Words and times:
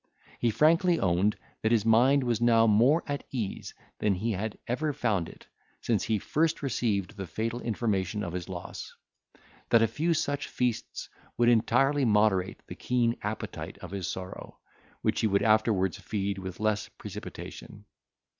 He 0.39 0.49
frankly 0.49 0.99
owned, 0.99 1.37
that 1.61 1.71
his 1.71 1.85
mind 1.85 2.23
was 2.23 2.41
now 2.41 2.65
more 2.65 3.03
at 3.05 3.23
ease 3.29 3.75
than 3.99 4.15
he 4.15 4.31
had 4.31 4.57
ever 4.65 4.93
found 4.93 5.29
it, 5.29 5.45
since 5.79 6.03
he 6.05 6.17
first 6.17 6.63
received 6.63 7.15
the 7.15 7.27
fatal 7.27 7.61
intimation 7.61 8.23
of 8.23 8.33
his 8.33 8.49
loss; 8.49 8.95
that 9.69 9.83
a 9.83 9.87
few 9.87 10.15
such 10.15 10.47
feasts 10.47 11.07
would 11.37 11.49
entirely 11.49 12.03
moderate 12.03 12.63
the 12.65 12.73
keen 12.73 13.15
appetite 13.21 13.77
of 13.77 13.91
his 13.91 14.07
sorrow, 14.07 14.57
which 15.03 15.21
he 15.21 15.27
would 15.27 15.43
afterwards 15.43 15.99
feed 15.99 16.39
with 16.39 16.59
less 16.59 16.89
precipitation. 16.89 17.85